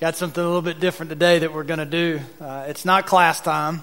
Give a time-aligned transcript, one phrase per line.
[0.00, 2.20] Got something a little bit different today that we're going to do.
[2.40, 3.82] Uh, it's not class time.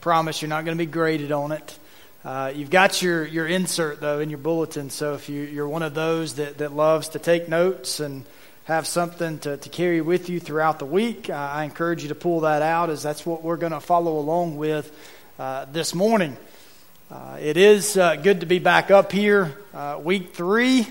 [0.00, 1.78] Promise you're not going to be graded on it.
[2.24, 4.88] Uh, you've got your, your insert, though, in your bulletin.
[4.88, 8.24] So if you, you're one of those that, that loves to take notes and
[8.64, 12.14] have something to, to carry with you throughout the week, uh, I encourage you to
[12.14, 14.90] pull that out as that's what we're going to follow along with
[15.38, 16.38] uh, this morning.
[17.10, 19.54] Uh, it is uh, good to be back up here,
[19.98, 20.86] week three.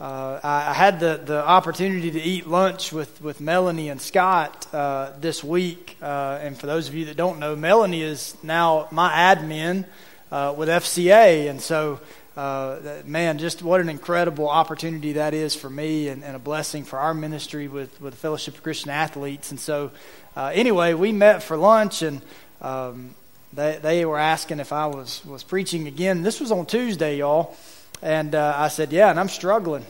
[0.00, 5.12] Uh, I, had the, the opportunity to eat lunch with, with Melanie and Scott uh,
[5.20, 5.98] this week.
[6.00, 9.84] Uh, and for those of you that don't know, Melanie is now my admin
[10.32, 11.50] uh, with FCA.
[11.50, 12.00] And so,
[12.34, 16.84] uh, man, just what an incredible opportunity that is for me and, and, a blessing
[16.84, 19.50] for our ministry with, with the Fellowship of Christian Athletes.
[19.50, 19.90] And so,
[20.34, 22.22] uh, anyway, we met for lunch and
[22.62, 23.14] um,
[23.52, 26.22] they, they were asking if I was, was preaching again.
[26.22, 27.54] This was on Tuesday, y'all.
[28.02, 29.84] And uh, I said, Yeah, and I'm struggling.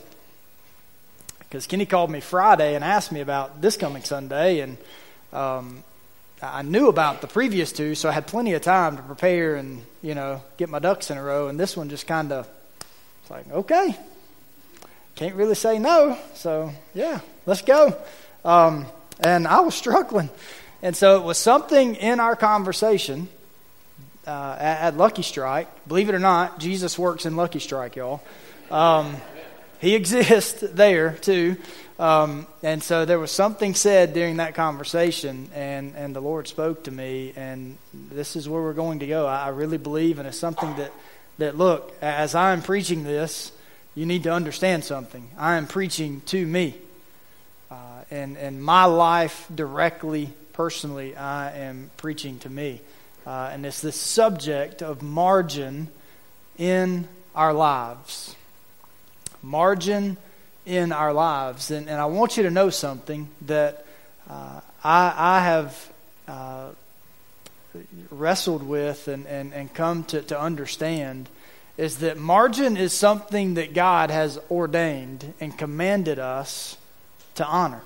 [1.41, 4.61] Because Kenny called me Friday and asked me about this coming Sunday.
[4.61, 4.79] And
[5.33, 5.83] um,
[6.41, 9.83] I knew about the previous two, so I had plenty of time to prepare and,
[10.01, 11.49] you know, get my ducks in a row.
[11.49, 12.49] And this one just kind of,
[13.23, 13.97] it's like, okay,
[15.17, 16.17] can't really say no.
[16.35, 17.97] So, yeah, let's go.
[18.45, 18.87] Um,
[19.19, 20.31] and I was struggling.
[20.83, 23.29] And so it was something in our conversation
[24.27, 25.69] uh, at, Lucky Strike.
[25.89, 28.23] Believe it or not, Jesus works in Lucky Strike, y'all.
[28.71, 29.17] Um,
[29.81, 31.57] he exists there too.
[31.99, 36.85] Um, and so there was something said during that conversation, and, and the Lord spoke
[36.85, 39.27] to me, and this is where we're going to go.
[39.27, 40.93] I, I really believe, and it's something that,
[41.39, 43.53] that, look, as I'm preaching this,
[43.95, 45.29] you need to understand something.
[45.37, 46.75] I am preaching to me.
[47.71, 47.75] Uh,
[48.11, 52.81] and, and my life directly, personally, I am preaching to me.
[53.31, 55.87] Uh, and it's this subject of margin
[56.59, 58.35] in our lives.
[59.41, 60.17] Margin
[60.67, 61.71] in our lives.
[61.71, 63.87] And, and I want you to know something that
[64.29, 65.93] uh, I, I have
[66.27, 66.71] uh,
[68.11, 71.29] wrestled with and, and, and come to, to understand
[71.79, 76.77] is that margin is something that God has ordained and commanded us
[77.37, 77.83] to honor.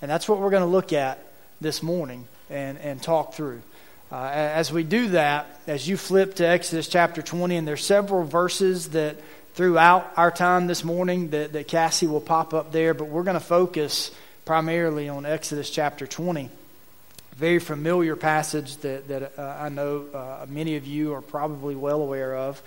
[0.00, 1.26] And that's what we're going to look at
[1.60, 3.62] this morning and, and talk through.
[4.10, 8.24] Uh, as we do that, as you flip to Exodus chapter 20, and there's several
[8.24, 9.16] verses that
[9.54, 13.34] throughout our time this morning that, that Cassie will pop up there, but we're going
[13.34, 14.10] to focus
[14.44, 16.48] primarily on Exodus chapter 20.
[17.36, 22.00] Very familiar passage that, that uh, I know uh, many of you are probably well
[22.00, 22.62] aware of.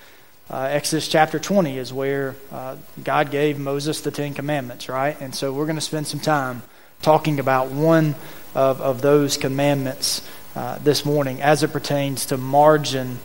[0.49, 5.19] Uh, Exodus chapter 20 is where uh, God gave Moses the Ten Commandments, right?
[5.21, 6.61] And so we're going to spend some time
[7.01, 8.15] talking about one
[8.53, 13.19] of, of those commandments uh, this morning as it pertains to margin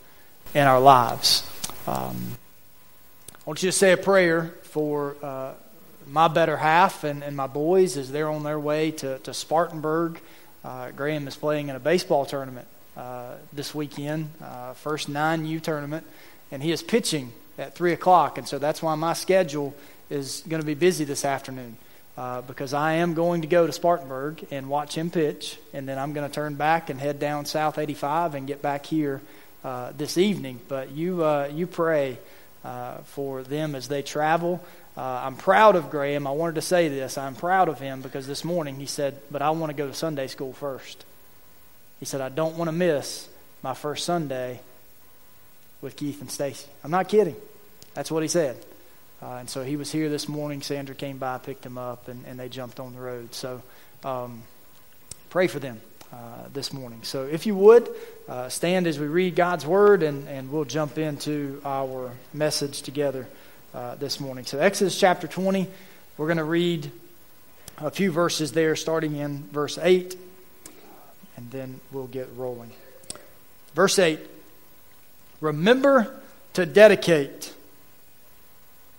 [0.53, 1.49] in our lives.
[1.85, 2.37] Um,
[3.33, 5.53] I want you to say a prayer for uh,
[6.07, 10.19] my better half and, and my boys as they're on their way to, to Spartanburg.
[10.63, 16.05] Uh, Graham is playing in a baseball tournament uh, this weekend, uh, first 9U tournament,
[16.51, 18.37] and he is pitching at 3 o'clock.
[18.37, 19.75] And so that's why my schedule
[20.09, 21.77] is going to be busy this afternoon
[22.17, 25.99] uh, because I am going to go to Spartanburg and watch him pitch, and then
[25.99, 29.21] I'm going to turn back and head down South 85 and get back here
[29.63, 30.59] uh, this evening.
[30.67, 32.17] But you, uh, you pray
[32.65, 34.65] uh, for them as they travel.
[34.97, 36.25] Uh, I'm proud of Graham.
[36.25, 37.19] I wanted to say this.
[37.19, 39.93] I'm proud of him because this morning he said, But I want to go to
[39.93, 41.05] Sunday school first.
[41.99, 43.29] He said, I don't want to miss
[43.61, 44.59] my first Sunday
[45.81, 46.67] with Keith and Stacy.
[46.83, 47.35] I'm not kidding.
[47.93, 48.57] That's what he said.
[49.21, 50.61] Uh, and so he was here this morning.
[50.61, 53.33] Sandra came by, picked him up, and, and they jumped on the road.
[53.33, 53.61] So
[54.03, 54.43] um,
[55.29, 55.81] pray for them
[56.13, 56.99] uh, this morning.
[57.03, 57.89] So if you would,
[58.27, 63.27] uh, stand as we read God's word, and, and we'll jump into our message together
[63.73, 64.45] uh, this morning.
[64.45, 65.67] So, Exodus chapter 20,
[66.17, 66.91] we're going to read
[67.77, 70.15] a few verses there, starting in verse 8,
[71.35, 72.71] and then we'll get rolling.
[73.75, 74.19] Verse 8
[75.41, 76.19] Remember
[76.53, 77.53] to dedicate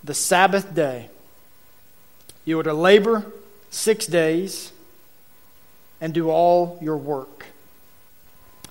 [0.08, 1.10] the Sabbath day.
[2.46, 3.26] You are to labor
[3.68, 4.72] six days
[6.00, 7.44] and do all your work.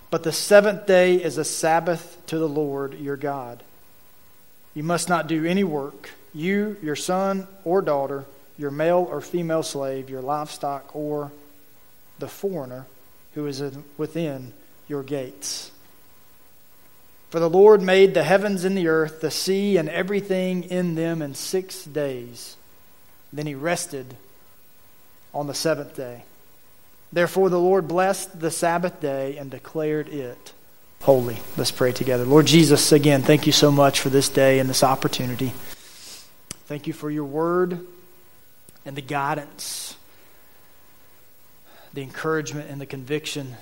[0.09, 3.62] But the seventh day is a Sabbath to the Lord your God.
[4.73, 8.25] You must not do any work, you, your son or daughter,
[8.57, 11.31] your male or female slave, your livestock, or
[12.17, 12.88] the foreigner
[13.35, 13.62] who is
[13.95, 14.53] within
[14.88, 15.69] your gates.
[17.29, 21.21] For the Lord made the heavens and the earth, the sea, and everything in them
[21.21, 22.56] in six days.
[23.33, 24.15] Then he rested
[25.33, 26.24] on the seventh day.
[27.12, 30.53] Therefore, the Lord blessed the Sabbath day and declared it
[31.01, 31.38] holy.
[31.57, 32.25] Let's pray together.
[32.25, 35.53] Lord Jesus, again, thank you so much for this day and this opportunity.
[36.65, 37.85] Thank you for your word
[38.85, 39.97] and the guidance
[41.97, 43.56] the encouragement and the conviction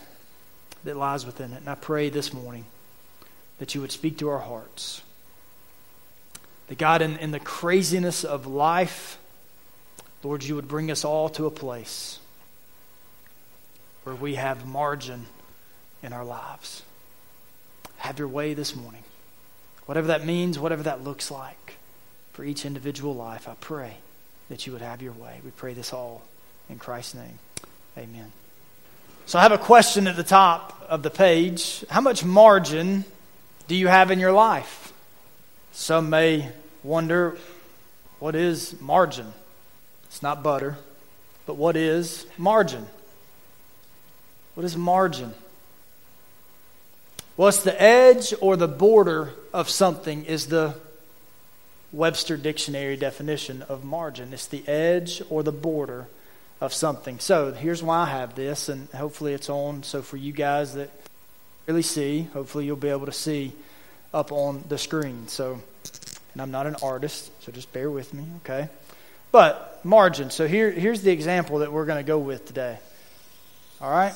[0.83, 1.57] that lies within it.
[1.57, 2.65] And I pray this morning
[3.59, 5.01] that you would speak to our hearts.
[6.67, 9.17] That God, in, in the craziness of life,
[10.23, 12.19] Lord, you would bring us all to a place
[14.03, 15.25] where we have margin
[16.01, 16.83] in our lives.
[17.97, 19.03] Have your way this morning.
[19.85, 21.77] Whatever that means, whatever that looks like
[22.33, 23.97] for each individual life, I pray
[24.49, 25.39] that you would have your way.
[25.43, 26.23] We pray this all
[26.69, 27.39] in Christ's name.
[27.97, 28.31] Amen.
[29.27, 31.83] So I have a question at the top of the page.
[31.89, 33.05] How much margin
[33.67, 34.93] do you have in your life?
[35.71, 36.49] Some may
[36.83, 37.37] wonder
[38.19, 39.33] what is margin?
[40.05, 40.77] It's not butter,
[41.45, 42.87] but what is margin?
[44.53, 45.33] What is margin?
[47.37, 50.75] Well, it's the edge or the border of something, is the
[51.91, 54.31] Webster Dictionary definition of margin.
[54.31, 56.07] It's the edge or the border
[56.61, 57.19] of something.
[57.19, 59.83] So here's why I have this, and hopefully it's on.
[59.83, 60.89] So for you guys that
[61.67, 63.53] really see, hopefully you'll be able to see
[64.13, 65.27] up on the screen.
[65.27, 65.59] So,
[66.33, 68.69] and I'm not an artist, so just bear with me, okay?
[69.31, 70.29] But margin.
[70.29, 72.77] So here, here's the example that we're going to go with today.
[73.81, 74.13] All right?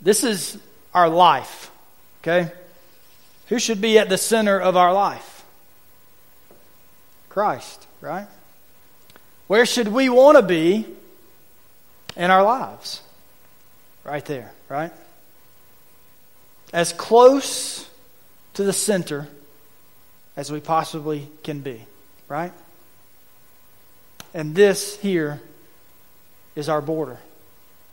[0.00, 0.58] This is
[0.94, 1.70] our life,
[2.22, 2.50] okay?
[3.48, 5.44] Who should be at the center of our life?
[7.28, 8.26] Christ, right?
[9.46, 10.86] Where should we want to be
[12.16, 13.02] in our lives?
[14.04, 14.92] Right there, right?
[16.72, 17.88] As close
[18.54, 19.28] to the center
[20.36, 21.84] as we possibly can be,
[22.28, 22.52] right?
[24.32, 25.40] And this here
[26.54, 27.18] is our border,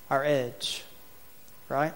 [0.09, 0.83] our edge,
[1.69, 1.93] right?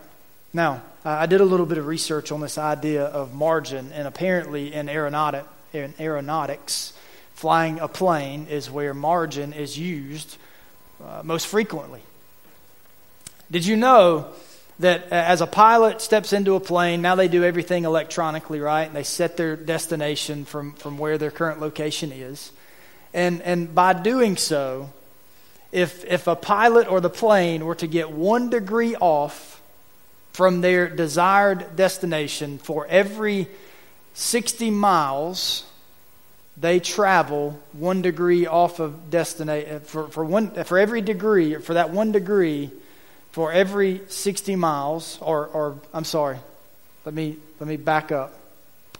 [0.54, 4.74] Now, I did a little bit of research on this idea of margin, and apparently
[4.74, 6.94] in, aeronautic, in aeronautics,
[7.36, 10.38] flying a plane is where margin is used
[11.04, 12.02] uh, most frequently.
[13.50, 14.28] Did you know
[14.80, 18.84] that uh, as a pilot steps into a plane, now they do everything electronically, right?
[18.84, 22.52] And they set their destination from, from where their current location is.
[23.14, 24.90] And, and by doing so,
[25.72, 29.62] if, if a pilot or the plane were to get one degree off
[30.34, 33.48] from their desired destination for every
[34.14, 35.66] 60 miles,
[36.58, 41.74] they travel one degree off of destination uh, for, for one for every degree for
[41.76, 42.70] that one degree
[43.32, 46.38] for every 60 miles or or I'm sorry
[47.06, 48.34] let me let me back up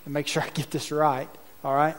[0.06, 1.30] and make sure I get this right
[1.64, 1.96] all right?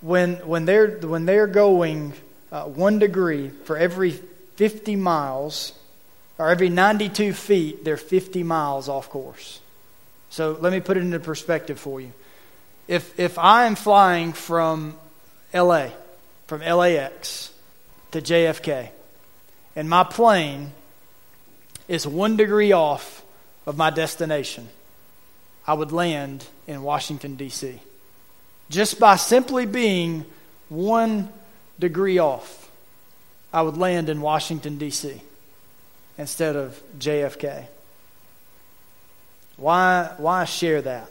[0.00, 2.12] When when they're when they're going
[2.52, 5.72] uh, one degree for every 50 miles
[6.38, 9.60] or every 92 feet they're 50 miles off course.
[10.30, 12.12] So let me put it into perspective for you.
[12.86, 14.96] If, if I am flying from
[15.52, 15.88] LA,
[16.46, 17.52] from LAX
[18.12, 18.90] to JFK,
[19.78, 20.72] and my plane
[21.86, 23.24] is one degree off
[23.64, 24.68] of my destination,
[25.68, 27.78] I would land in Washington, D.C.
[28.70, 30.24] Just by simply being
[30.68, 31.28] one
[31.78, 32.68] degree off,
[33.52, 35.22] I would land in Washington, D.C.
[36.18, 37.66] instead of JFK.
[39.58, 41.08] Why, why share that?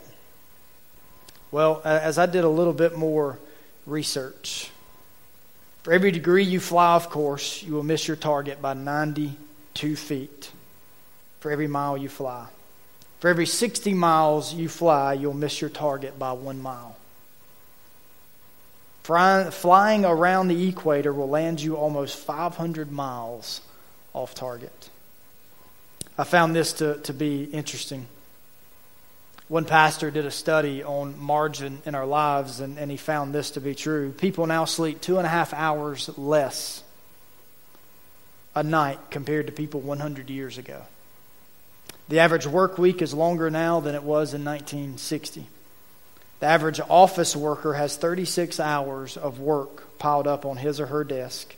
[1.52, 3.40] Well, as I did a little bit more
[3.86, 4.72] research,
[5.84, 10.52] for every degree you fly off course, you will miss your target by 92 feet
[11.40, 12.48] for every mile you fly.
[13.20, 16.96] For every 60 miles you fly, you'll miss your target by one mile.
[19.04, 23.62] Flying around the equator will land you almost 500 miles
[24.14, 24.90] off target.
[26.18, 28.08] I found this to, to be interesting.
[29.48, 33.52] One pastor did a study on margin in our lives, and, and he found this
[33.52, 34.12] to be true.
[34.12, 36.84] People now sleep two and a half hours less
[38.54, 40.82] a night compared to people 100 years ago.
[42.10, 45.46] The average work week is longer now than it was in 1960.
[46.40, 51.04] The average office worker has 36 hours of work piled up on his or her
[51.04, 51.56] desk.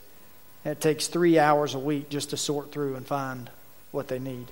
[0.64, 3.50] And it takes three hours a week just to sort through and find
[3.90, 4.46] what they need.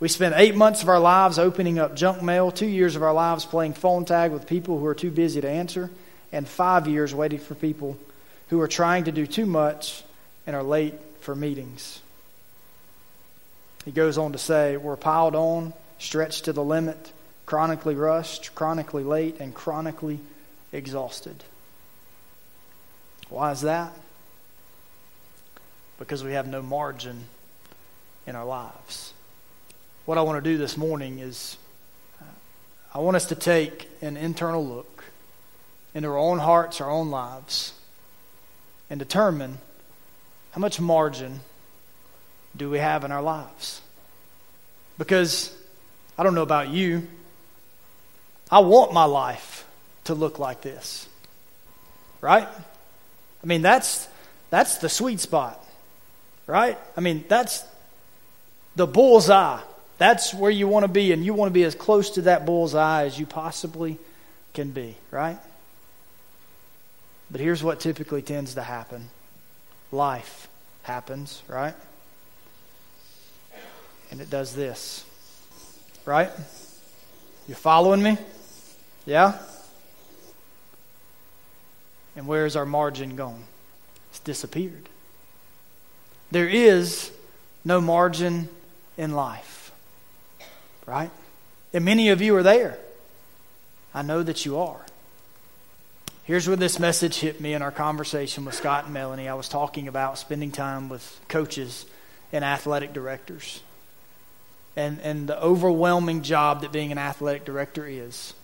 [0.00, 3.12] We spent eight months of our lives opening up junk mail, two years of our
[3.12, 5.90] lives playing phone tag with people who are too busy to answer,
[6.32, 7.98] and five years waiting for people
[8.48, 10.02] who are trying to do too much
[10.46, 12.00] and are late for meetings.
[13.84, 17.12] He goes on to say, We're piled on, stretched to the limit,
[17.44, 20.18] chronically rushed, chronically late, and chronically
[20.72, 21.44] exhausted.
[23.28, 23.92] Why is that?
[25.98, 27.26] Because we have no margin
[28.26, 29.12] in our lives
[30.10, 31.56] what I want to do this morning is
[32.20, 32.24] uh,
[32.92, 35.04] I want us to take an internal look
[35.94, 37.74] into our own hearts, our own lives,
[38.90, 39.58] and determine
[40.50, 41.38] How much margin
[42.56, 43.82] do we have in our lives?
[44.98, 45.56] Because
[46.18, 47.06] I don't know about you,
[48.50, 49.64] I want my life
[50.06, 51.08] to look like this.
[52.20, 52.48] Right?
[52.48, 54.08] I mean, that's
[54.50, 55.64] that's the sweet spot.
[56.48, 56.76] Right?
[56.96, 57.62] I mean, that's
[58.74, 59.60] the bullseye.
[60.00, 62.46] That's where you want to be, and you want to be as close to that
[62.46, 63.98] bull's eye as you possibly
[64.54, 65.36] can be, right?
[67.30, 69.10] But here's what typically tends to happen
[69.92, 70.48] life
[70.84, 71.74] happens, right?
[74.10, 75.04] And it does this,
[76.06, 76.30] right?
[77.46, 78.16] You following me?
[79.04, 79.38] Yeah?
[82.16, 83.44] And where's our margin gone?
[84.08, 84.88] It's disappeared.
[86.30, 87.12] There is
[87.66, 88.48] no margin
[88.96, 89.59] in life,
[90.86, 91.10] right?
[91.72, 92.78] And many of you are there.
[93.94, 94.80] I know that you are.
[96.24, 99.28] Here's where this message hit me in our conversation with Scott and Melanie.
[99.28, 101.86] I was talking about spending time with coaches
[102.32, 103.62] and athletic directors
[104.76, 108.34] and, and the overwhelming job that being an athletic director is,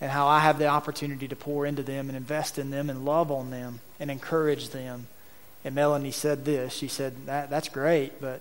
[0.00, 3.04] and how I have the opportunity to pour into them and invest in them and
[3.04, 5.08] love on them and encourage them.
[5.64, 8.40] And Melanie said this She said, that, That's great, but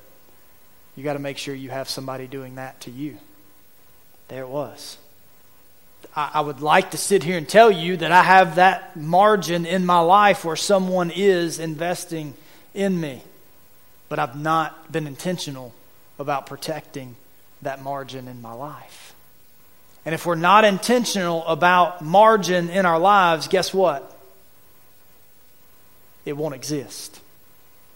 [0.96, 3.18] you got to make sure you have somebody doing that to you.
[4.30, 4.98] There it was.
[6.16, 9.66] I, I would like to sit here and tell you that I have that margin
[9.66, 12.36] in my life where someone is investing
[12.74, 13.24] in me,
[14.08, 15.74] but I've not been intentional
[16.20, 17.16] about protecting
[17.64, 19.14] that margin in my life.
[20.06, 24.16] And if we're not intentional about margin in our lives, guess what?
[26.24, 27.20] It won't exist.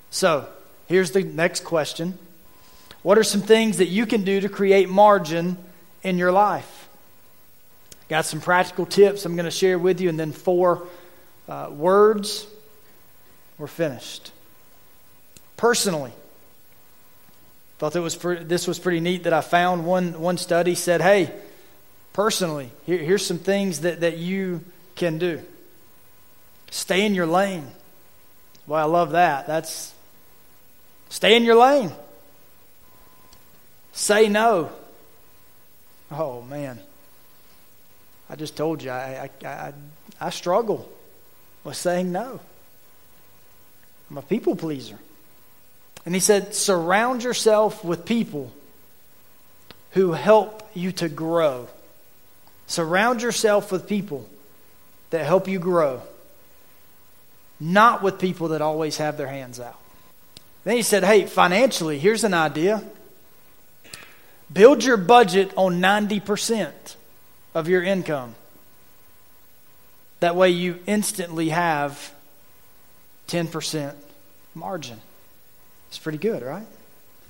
[0.10, 0.48] So,
[0.88, 2.18] here's the next question
[3.04, 5.58] What are some things that you can do to create margin
[6.04, 6.90] in your life?
[8.10, 10.88] Got some practical tips I'm going to share with you, and then four
[11.48, 12.46] uh, words.
[13.58, 14.32] We're finished.
[15.58, 16.12] Personally,
[17.80, 19.86] thought that was this was pretty neat that I found.
[19.86, 21.32] One, one study said, hey,
[22.14, 24.62] personally, here, here's some things that, that you
[24.96, 25.42] can do.
[26.72, 27.68] Stay in your lane.
[28.68, 29.48] Well, I love that.
[29.48, 29.94] That's
[31.10, 31.92] stay in your lane.
[33.92, 34.72] Say no.
[36.12, 36.80] Oh, man.
[38.30, 39.74] I just told you, I, I, I,
[40.20, 40.90] I struggle
[41.64, 42.40] with saying no.
[44.10, 44.98] I'm a people pleaser.
[46.06, 48.52] And he said, surround yourself with people
[49.92, 51.68] who help you to grow.
[52.68, 54.28] Surround yourself with people
[55.12, 56.02] that help you grow,
[57.60, 59.80] not with people that always have their hands out.
[60.64, 62.84] Then he said, hey, financially, here's an idea
[64.54, 66.72] build your budget on 90%
[67.56, 68.36] of your income.
[70.20, 72.14] That way you instantly have
[73.28, 73.94] 10%
[74.56, 75.00] margin.
[75.90, 76.66] It's pretty good, right?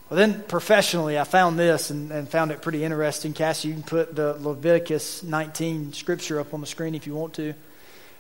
[0.10, 3.34] Well, then professionally, I found this and, and, found it pretty interesting.
[3.34, 7.34] Cassie, you can put the Leviticus 19 scripture up on the screen if you want
[7.36, 7.54] to.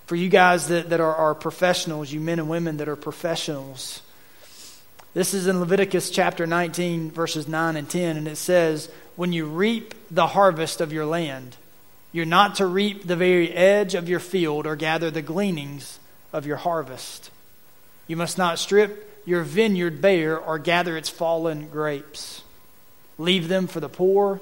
[0.07, 4.01] For you guys that, that are, are professionals, you men and women that are professionals,
[5.13, 9.45] this is in Leviticus chapter 19, verses 9 and 10, and it says, When you
[9.45, 11.55] reap the harvest of your land,
[12.11, 15.99] you're not to reap the very edge of your field or gather the gleanings
[16.31, 17.29] of your harvest.
[18.07, 22.43] You must not strip your vineyard bare or gather its fallen grapes.
[23.17, 24.41] Leave them for the poor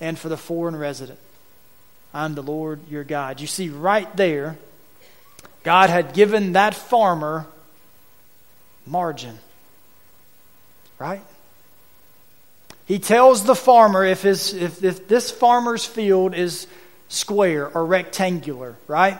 [0.00, 1.18] and for the foreign resident.
[2.14, 3.40] I'm the Lord your God.
[3.40, 4.58] You see, right there,
[5.62, 7.46] God had given that farmer
[8.86, 9.38] margin.
[11.02, 11.24] Right?
[12.86, 16.68] He tells the farmer if, his, if, if this farmer's field is
[17.08, 19.18] square or rectangular, right?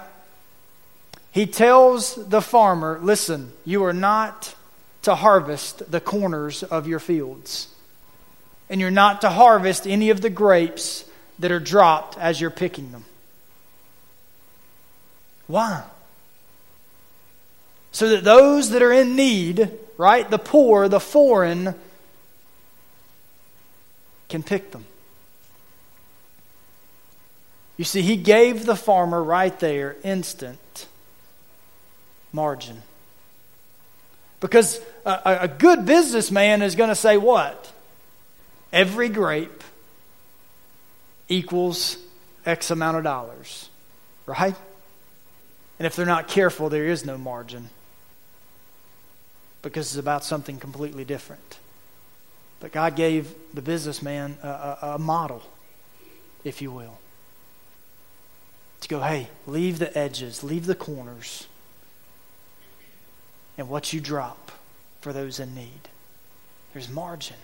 [1.32, 4.54] He tells the farmer, listen, you are not
[5.02, 7.66] to harvest the corners of your fields.
[8.70, 11.04] And you're not to harvest any of the grapes
[11.40, 13.04] that are dropped as you're picking them.
[15.48, 15.82] Why?
[17.90, 19.68] So that those that are in need,
[20.02, 21.75] right, the poor, the foreign,
[24.28, 24.85] can pick them.
[27.76, 30.87] You see, he gave the farmer right there instant
[32.32, 32.82] margin.
[34.40, 37.73] Because a, a good businessman is going to say what?
[38.73, 39.62] Every grape
[41.28, 41.97] equals
[42.44, 43.68] X amount of dollars,
[44.26, 44.56] right?
[45.78, 47.71] And if they're not careful, there is no margin
[49.62, 51.59] because it's about something completely different.
[52.61, 55.42] But God gave the businessman a, a, a model,
[56.45, 56.99] if you will.
[58.83, 61.47] To go, hey, leave the edges, leave the corners.
[63.57, 64.52] And what you drop
[65.00, 65.88] for those in need.
[66.73, 67.37] There's margin.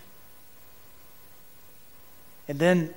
[2.47, 2.93] And then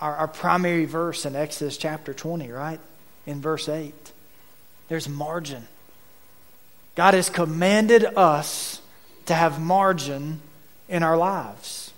[0.00, 2.80] our, our primary verse in Exodus chapter 20, right?
[3.26, 3.94] In verse 8,
[4.88, 5.68] there's margin.
[6.98, 8.82] God has commanded us
[9.26, 10.40] to have margin
[10.88, 11.92] in our lives.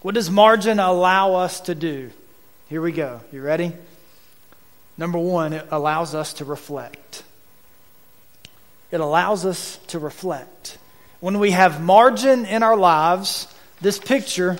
[0.00, 2.10] What does margin allow us to do?
[2.70, 3.20] Here we go.
[3.32, 3.74] You ready?
[4.96, 7.22] Number one, it allows us to reflect.
[8.90, 10.78] It allows us to reflect.
[11.20, 14.56] When we have margin in our lives, this picture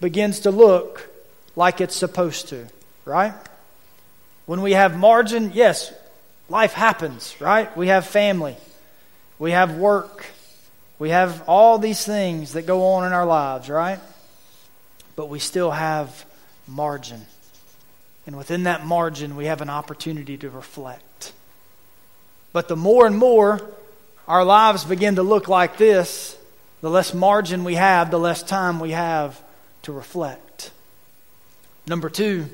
[0.00, 1.10] begins to look
[1.56, 2.68] like it's supposed to,
[3.04, 3.34] right?
[4.46, 5.92] When we have margin, yes,
[6.48, 7.76] life happens, right?
[7.76, 8.56] We have family,
[9.44, 10.24] we have work,
[10.98, 14.00] we have all these things that go on in our lives, right?
[15.16, 16.24] But we still have
[16.66, 17.26] margin.
[18.26, 21.34] And within that margin, we have an opportunity to reflect.
[22.54, 23.60] But the more and more
[24.26, 26.38] our lives begin to look like this,
[26.80, 29.38] the less margin we have, the less time we have
[29.82, 30.70] to reflect.
[31.86, 32.46] Number two,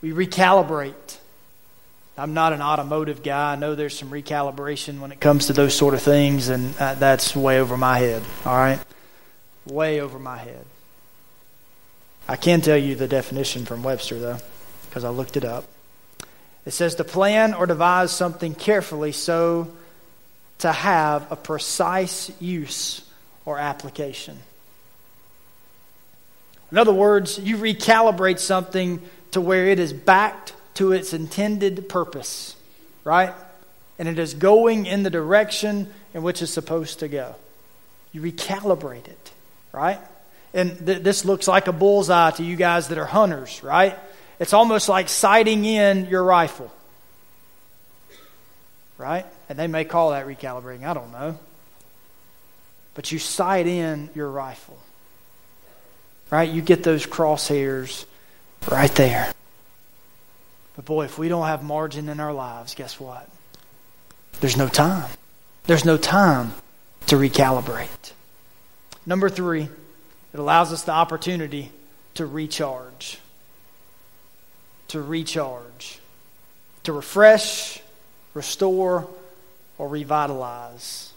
[0.00, 1.18] we recalibrate.
[2.16, 3.52] I'm not an automotive guy.
[3.52, 6.94] I know there's some recalibration when it comes to those sort of things, and uh,
[6.94, 8.78] that's way over my head, all right?
[9.64, 10.64] Way over my head.
[12.28, 14.38] I can tell you the definition from Webster, though,
[14.88, 15.64] because I looked it up.
[16.66, 19.72] It says to plan or devise something carefully so
[20.58, 23.08] to have a precise use
[23.44, 24.38] or application.
[26.70, 29.02] In other words, you recalibrate something
[29.32, 32.56] to where it is backed to its intended purpose,
[33.04, 33.34] right?
[33.98, 37.34] And it is going in the direction in which it's supposed to go.
[38.12, 39.30] You recalibrate it,
[39.72, 39.98] right?
[40.54, 43.98] And th- this looks like a bullseye to you guys that are hunters, right?
[44.38, 46.72] It's almost like sighting in your rifle,
[48.98, 49.26] right?
[49.48, 51.38] And they may call that recalibrating, I don't know.
[52.94, 54.78] But you sight in your rifle,
[56.30, 56.48] right?
[56.48, 58.04] You get those crosshairs
[58.70, 59.31] right there.
[60.76, 63.28] But boy, if we don't have margin in our lives, guess what?
[64.40, 65.10] There's no time.
[65.66, 66.54] There's no time
[67.06, 68.12] to recalibrate.
[69.04, 69.68] Number three,
[70.32, 71.70] it allows us the opportunity
[72.14, 73.18] to recharge.
[74.88, 75.98] To recharge.
[76.84, 77.80] To refresh,
[78.34, 79.08] restore,
[79.78, 81.12] or revitalize.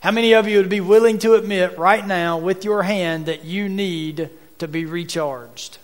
[0.00, 3.44] How many of you would be willing to admit right now with your hand that
[3.44, 5.78] you need to be recharged?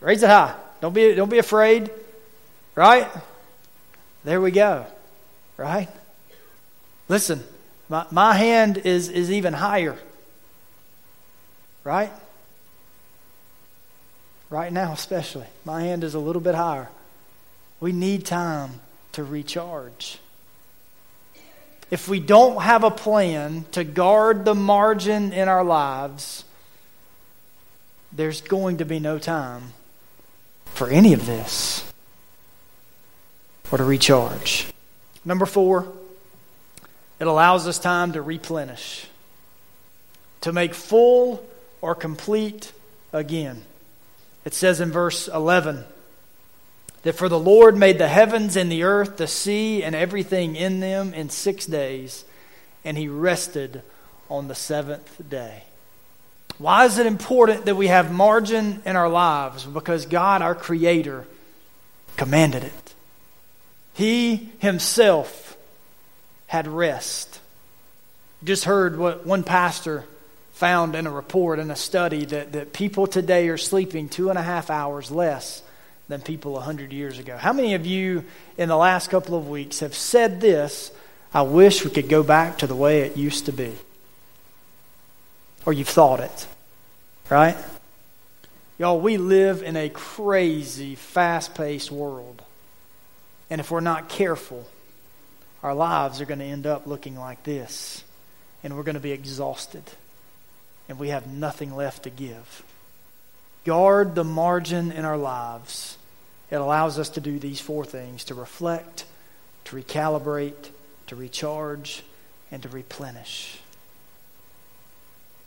[0.00, 0.54] Raise it high.
[0.84, 1.90] Don't be, don't be afraid.
[2.74, 3.08] Right?
[4.22, 4.84] There we go.
[5.56, 5.88] Right?
[7.08, 7.42] Listen,
[7.88, 9.96] my, my hand is, is even higher.
[11.84, 12.12] Right?
[14.50, 15.46] Right now, especially.
[15.64, 16.90] My hand is a little bit higher.
[17.80, 20.18] We need time to recharge.
[21.90, 26.44] If we don't have a plan to guard the margin in our lives,
[28.12, 29.72] there's going to be no time
[30.74, 31.84] for any of this
[33.74, 34.68] or to recharge.
[35.24, 35.90] Number four,
[37.18, 39.08] it allows us time to replenish,
[40.42, 41.44] to make full
[41.80, 42.72] or complete
[43.12, 43.64] again.
[44.44, 45.84] It says in verse 11
[47.02, 50.78] that for the Lord made the heavens and the earth, the sea, and everything in
[50.78, 52.24] them in six days,
[52.84, 53.82] and he rested
[54.30, 55.64] on the seventh day.
[56.58, 59.64] Why is it important that we have margin in our lives?
[59.64, 61.26] Because God, our Creator,
[62.16, 62.94] commanded it.
[63.94, 65.56] He Himself
[66.46, 67.40] had rest.
[68.44, 70.04] Just heard what one pastor
[70.52, 74.38] found in a report, in a study, that, that people today are sleeping two and
[74.38, 75.62] a half hours less
[76.08, 77.36] than people 100 years ago.
[77.36, 78.24] How many of you
[78.56, 80.92] in the last couple of weeks have said this?
[81.32, 83.76] I wish we could go back to the way it used to be
[85.66, 86.46] or you've thought it,
[87.30, 87.56] right?
[88.78, 92.42] Y'all, we live in a crazy, fast paced world.
[93.48, 94.66] And if we're not careful,
[95.62, 98.02] our lives are going to end up looking like this.
[98.62, 99.84] And we're going to be exhausted.
[100.88, 102.64] And we have nothing left to give.
[103.64, 105.96] Guard the margin in our lives.
[106.50, 109.06] It allows us to do these four things to reflect,
[109.66, 110.70] to recalibrate,
[111.06, 112.02] to recharge,
[112.50, 113.60] and to replenish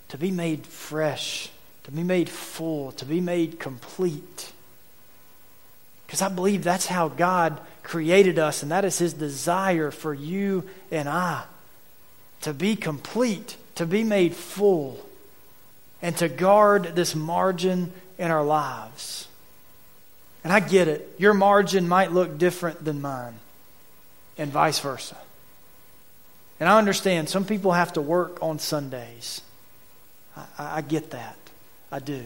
[0.09, 1.49] to be made fresh,
[1.83, 4.51] to be made full, to be made complete.
[6.05, 10.63] Because I believe that's how God created us, and that is His desire for you
[10.91, 11.43] and I
[12.41, 15.03] to be complete, to be made full,
[16.01, 19.27] and to guard this margin in our lives.
[20.43, 21.15] And I get it.
[21.17, 23.39] Your margin might look different than mine,
[24.37, 25.17] and vice versa.
[26.59, 29.41] And I understand some people have to work on Sundays.
[30.57, 31.37] I, I get that.
[31.91, 32.23] I do.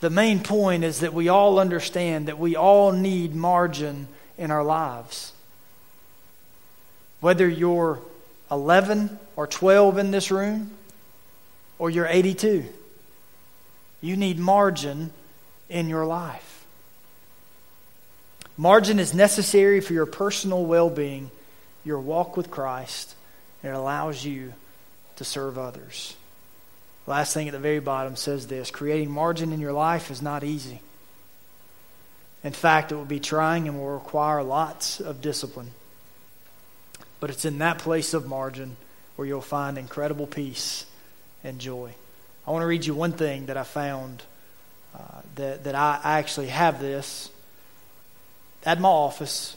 [0.00, 4.64] The main point is that we all understand that we all need margin in our
[4.64, 5.32] lives.
[7.20, 8.00] Whether you're
[8.50, 10.70] 11 or 12 in this room,
[11.78, 12.64] or you're 82,
[14.00, 15.10] you need margin
[15.68, 16.64] in your life.
[18.56, 21.30] Margin is necessary for your personal well being,
[21.84, 23.14] your walk with Christ,
[23.62, 24.52] and it allows you
[25.16, 26.16] to serve others.
[27.06, 30.44] Last thing at the very bottom says this creating margin in your life is not
[30.44, 30.80] easy.
[32.42, 35.70] In fact, it will be trying and will require lots of discipline.
[37.18, 38.76] But it's in that place of margin
[39.16, 40.86] where you'll find incredible peace
[41.42, 41.94] and joy.
[42.46, 44.22] I want to read you one thing that I found
[44.94, 47.30] uh, that, that I, I actually have this
[48.64, 49.56] at my office,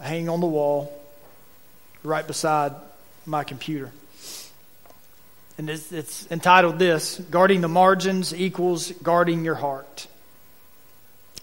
[0.00, 0.98] hanging on the wall,
[2.02, 2.72] right beside
[3.26, 3.90] my computer.
[5.58, 10.06] And it's, it's entitled this Guarding the Margins Equals Guarding Your Heart.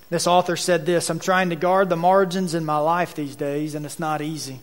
[0.10, 3.76] This author said this I'm trying to guard the margins in my life these days,
[3.76, 4.60] and it's not easy.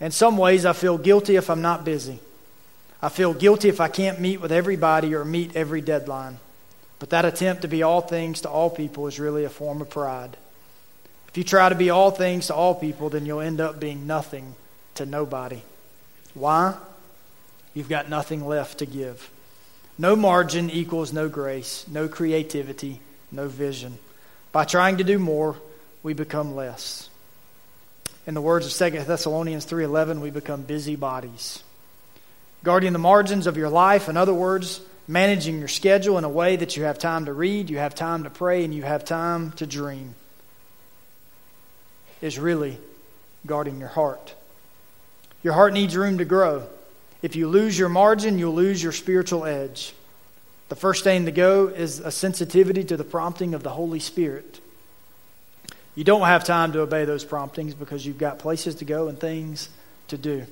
[0.00, 2.18] In some ways, I feel guilty if I'm not busy.
[3.00, 6.38] I feel guilty if I can't meet with everybody or meet every deadline.
[6.98, 9.90] But that attempt to be all things to all people is really a form of
[9.90, 10.36] pride.
[11.28, 14.06] If you try to be all things to all people, then you'll end up being
[14.06, 14.54] nothing
[14.94, 15.62] to nobody.
[16.34, 16.74] Why?
[17.74, 19.30] You've got nothing left to give.
[19.98, 23.98] No margin equals no grace, no creativity, no vision.
[24.52, 25.56] By trying to do more,
[26.02, 27.10] we become less.
[28.26, 31.62] In the words of 2 Thessalonians 3:11, we become busybodies.
[32.62, 36.56] Guarding the margins of your life, in other words, managing your schedule in a way
[36.56, 39.52] that you have time to read, you have time to pray, and you have time
[39.52, 40.14] to dream,
[42.22, 42.78] is really
[43.44, 44.34] guarding your heart.
[45.42, 46.66] Your heart needs room to grow.
[47.24, 49.94] If you lose your margin, you'll lose your spiritual edge.
[50.68, 54.60] The first thing to go is a sensitivity to the prompting of the Holy Spirit.
[55.94, 59.18] You don't have time to obey those promptings because you've got places to go and
[59.18, 59.70] things
[60.08, 60.44] to do.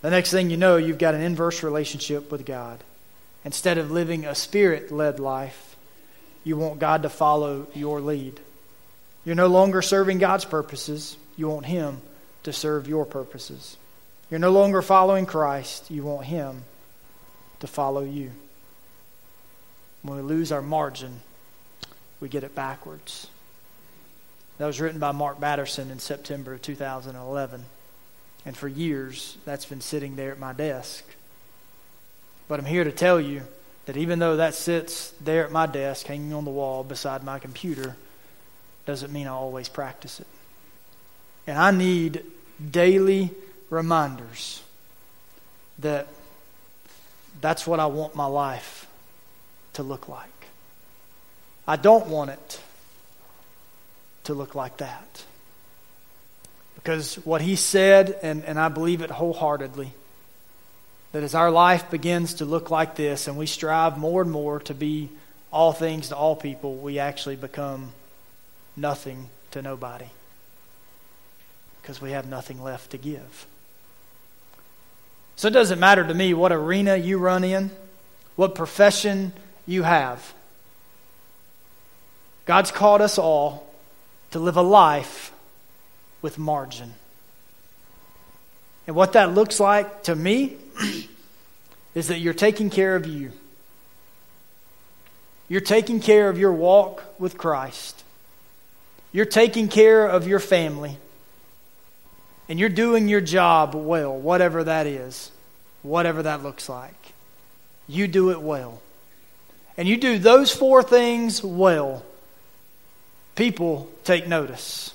[0.00, 2.82] The next thing you know, you've got an inverse relationship with God.
[3.44, 5.76] Instead of living a spirit led life,
[6.42, 8.40] you want God to follow your lead.
[9.26, 12.00] You're no longer serving God's purposes, you want Him
[12.44, 13.76] to serve your purposes.
[14.30, 16.64] You're no longer following Christ, you want Him
[17.60, 18.32] to follow you.
[20.02, 21.20] When we lose our margin,
[22.20, 23.28] we get it backwards.
[24.58, 27.64] That was written by Mark Batterson in September of 2011.
[28.44, 31.04] And for years, that's been sitting there at my desk.
[32.48, 33.42] But I'm here to tell you
[33.86, 37.38] that even though that sits there at my desk, hanging on the wall beside my
[37.38, 37.96] computer,
[38.86, 40.26] doesn't mean I always practice it.
[41.46, 42.22] And I need
[42.70, 43.30] daily
[43.70, 44.62] reminders
[45.78, 46.08] that
[47.40, 48.86] that's what I want my life
[49.74, 50.30] to look like.
[51.68, 52.60] I don't want it
[54.24, 55.24] to look like that.
[56.74, 59.92] Because what he said, and, and I believe it wholeheartedly,
[61.12, 64.60] that as our life begins to look like this and we strive more and more
[64.60, 65.08] to be
[65.52, 67.92] all things to all people, we actually become
[68.76, 70.06] nothing to nobody
[71.80, 73.46] because we have nothing left to give.
[75.36, 77.70] So it doesn't matter to me what arena you run in,
[78.36, 79.32] what profession
[79.66, 80.34] you have.
[82.46, 83.68] God's called us all
[84.30, 85.32] to live a life
[86.22, 86.94] with margin.
[88.86, 90.56] And what that looks like to me
[91.94, 93.32] is that you're taking care of you.
[95.48, 98.04] You're taking care of your walk with Christ.
[99.12, 100.98] You're taking care of your family.
[102.48, 105.30] And you're doing your job well, whatever that is,
[105.82, 107.12] whatever that looks like.
[107.88, 108.80] You do it well.
[109.76, 112.02] And you do those four things well
[113.36, 114.92] people take notice.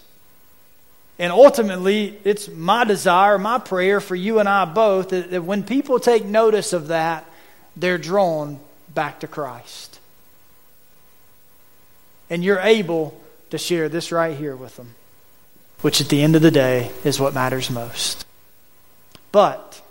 [1.17, 5.99] And ultimately, it's my desire, my prayer for you and I both that, when people
[5.99, 7.25] take notice of that,
[7.75, 8.59] they're drawn
[8.93, 9.99] back to Christ.
[12.29, 14.95] And you're able to share this right here with them,
[15.81, 18.25] which at the end of the day is what matters most.
[19.31, 19.81] But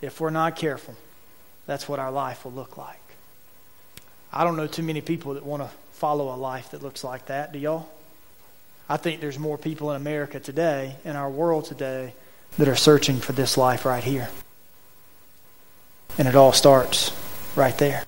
[0.00, 0.94] if we're not careful,
[1.66, 3.00] that's what our life will look like.
[4.32, 7.26] I don't know too many people that want to follow a life that looks like
[7.26, 7.52] that.
[7.52, 7.88] Do y'all?
[8.88, 12.12] I think there's more people in America today, in our world today,
[12.58, 14.28] that are searching for this life right here.
[16.18, 17.12] And it all starts
[17.56, 18.04] right there.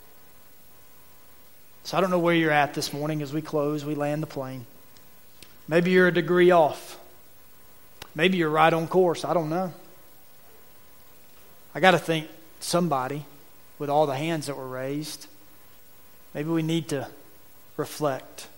[1.84, 4.26] So I don't know where you're at this morning as we close, we land the
[4.26, 4.66] plane.
[5.68, 6.98] Maybe you're a degree off.
[8.14, 9.24] Maybe you're right on course.
[9.24, 9.72] I don't know.
[11.74, 12.28] I got to think
[12.58, 13.24] somebody,
[13.78, 15.28] with all the hands that were raised,
[16.34, 17.06] maybe we need to
[17.76, 18.48] reflect.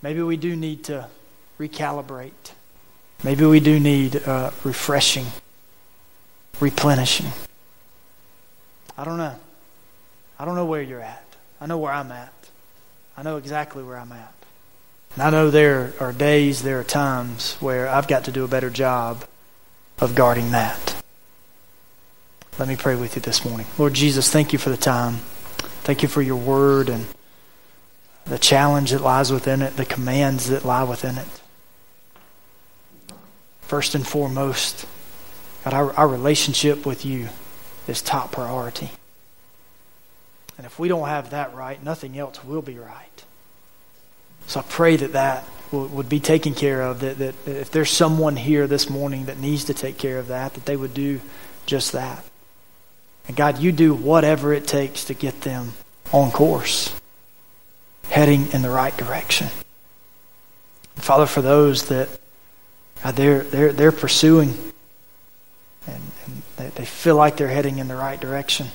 [0.00, 1.08] Maybe we do need to
[1.60, 2.32] recalibrate.
[3.22, 5.26] Maybe we do need uh, refreshing,
[6.58, 7.30] replenishing.
[8.98, 9.36] I don't know.
[10.38, 11.24] I don't know where you're at.
[11.60, 12.32] I know where I'm at.
[13.16, 14.34] I know exactly where I'm at.
[15.14, 18.48] And I know there are days, there are times where I've got to do a
[18.48, 19.24] better job
[19.98, 21.02] of guarding that.
[22.58, 23.66] Let me pray with you this morning.
[23.78, 25.16] Lord Jesus, thank you for the time.
[25.84, 27.06] Thank you for your word and
[28.24, 31.28] the challenge that lies within it, the commands that lie within it.
[33.62, 34.86] First and foremost,
[35.64, 37.28] God, our, our relationship with you
[37.86, 38.90] is top priority.
[40.56, 43.24] And if we don't have that right, nothing else will be right.
[44.52, 48.36] So I pray that that would be taken care of, that, that if there's someone
[48.36, 51.22] here this morning that needs to take care of that, that they would do
[51.64, 52.22] just that.
[53.26, 55.72] And God, you do whatever it takes to get them
[56.12, 56.94] on course,
[58.10, 59.48] heading in the right direction.
[60.96, 62.10] Father, for those that
[63.02, 64.50] God, they're, they're, they're pursuing
[65.86, 68.66] and, and they, they feel like they're heading in the right direction,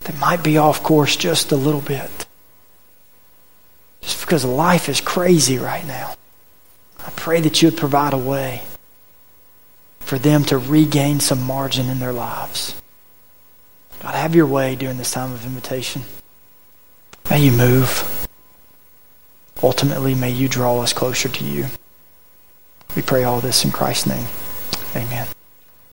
[0.00, 2.26] they might be off course just a little bit.
[4.00, 6.14] Just because life is crazy right now.
[7.06, 8.62] I pray that you would provide a way
[10.00, 12.74] for them to regain some margin in their lives.
[14.00, 16.02] God, have your way during this time of invitation.
[17.30, 18.26] May you move.
[19.62, 21.66] Ultimately, may you draw us closer to you.
[22.94, 24.26] We pray all this in Christ's name.
[24.96, 25.28] Amen.